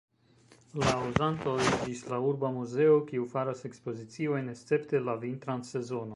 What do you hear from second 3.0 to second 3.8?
kiu faras